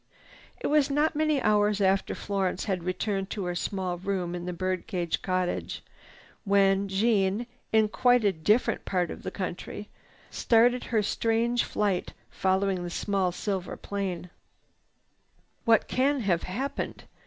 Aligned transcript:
It 0.59 0.65
was 0.65 0.89
not 0.89 1.15
many 1.15 1.39
hours 1.39 1.79
after 1.79 2.15
Florence 2.15 2.63
had 2.63 2.83
returned 2.83 3.29
to 3.29 3.45
her 3.45 3.53
small 3.53 3.99
room 3.99 4.33
in 4.33 4.47
the 4.47 4.51
bird 4.51 4.87
cage 4.87 5.21
cottage, 5.21 5.83
when 6.43 6.87
Jeanne, 6.87 7.45
in 7.71 7.87
quite 7.87 8.23
a 8.25 8.31
different 8.31 8.83
part 8.83 9.11
of 9.11 9.21
the 9.21 9.29
country, 9.29 9.89
started 10.31 10.85
on 10.85 10.89
her 10.89 11.03
strange 11.03 11.63
flight 11.63 12.13
following 12.31 12.83
the 12.83 12.89
small 12.89 13.31
silver 13.31 13.77
plane. 13.77 14.31
"What 15.65 15.87
can 15.87 16.21
have 16.21 16.41
happened?" 16.49 17.03